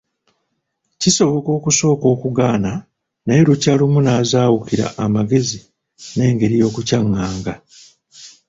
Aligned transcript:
Kisoboka 1.01 1.49
okusooka 1.57 2.05
okugaana, 2.13 2.71
naye 3.25 3.41
lukya 3.47 3.73
lumu 3.79 3.99
n’azaawukirwa 4.03 4.87
amagezi 5.03 5.59
n’engeri 6.15 6.55
y’okukyaŋŋanga. 6.61 7.53